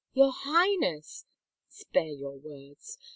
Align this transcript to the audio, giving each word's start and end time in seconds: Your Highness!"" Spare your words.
Your 0.13 0.31
Highness!"" 0.33 1.25
Spare 1.79 2.07
your 2.13 2.35
words. 2.37 2.97